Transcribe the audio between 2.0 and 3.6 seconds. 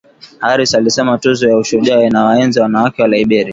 inawaenzi wanawake wa Liberia